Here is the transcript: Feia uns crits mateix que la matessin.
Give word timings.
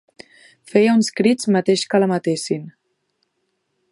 Feia 0.71 0.93
uns 0.99 1.09
crits 1.19 1.51
mateix 1.57 1.85
que 1.93 2.01
la 2.05 2.09
matessin. 2.13 2.67